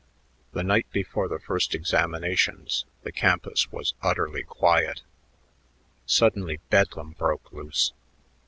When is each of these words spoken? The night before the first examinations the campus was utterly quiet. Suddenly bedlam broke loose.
The 0.53 0.63
night 0.63 0.87
before 0.91 1.27
the 1.27 1.37
first 1.37 1.75
examinations 1.75 2.85
the 3.03 3.11
campus 3.11 3.71
was 3.71 3.93
utterly 4.01 4.41
quiet. 4.41 5.03
Suddenly 6.07 6.57
bedlam 6.71 7.11
broke 7.19 7.53
loose. 7.53 7.93